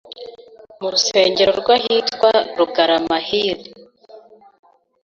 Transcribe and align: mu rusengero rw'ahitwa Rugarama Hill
mu 0.79 0.87
rusengero 0.93 1.51
rw'ahitwa 1.61 2.31
Rugarama 2.57 3.17
Hill 3.27 3.61